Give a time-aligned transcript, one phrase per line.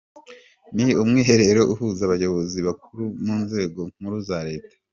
[0.75, 4.75] Ni umwiherero uhuza abayobozi bakuru mu nzego nkuru za Leta.